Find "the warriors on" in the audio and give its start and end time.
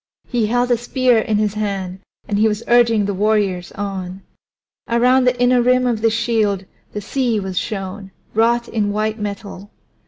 3.05-4.23